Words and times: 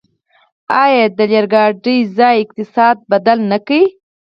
آیا 0.83 1.05
د 1.17 1.19
اورګاډي 1.31 1.97
پټلۍ 2.09 2.35
اقتصاد 2.43 2.97
بدل 3.11 3.37
نه 3.51 3.57
کړ؟ 3.67 3.81